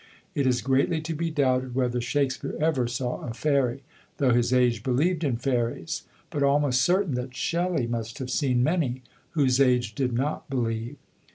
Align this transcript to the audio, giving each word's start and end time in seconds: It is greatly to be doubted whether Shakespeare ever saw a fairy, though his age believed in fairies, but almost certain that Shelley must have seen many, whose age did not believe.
It 0.33 0.47
is 0.47 0.63
greatly 0.63 0.99
to 1.01 1.13
be 1.13 1.29
doubted 1.29 1.75
whether 1.75 2.01
Shakespeare 2.01 2.55
ever 2.59 2.87
saw 2.87 3.21
a 3.21 3.35
fairy, 3.35 3.83
though 4.17 4.31
his 4.31 4.51
age 4.51 4.81
believed 4.81 5.23
in 5.23 5.37
fairies, 5.37 6.05
but 6.31 6.41
almost 6.41 6.81
certain 6.81 7.13
that 7.13 7.35
Shelley 7.35 7.85
must 7.85 8.17
have 8.17 8.31
seen 8.31 8.63
many, 8.63 9.03
whose 9.33 9.61
age 9.61 9.93
did 9.93 10.11
not 10.11 10.49
believe. 10.49 10.95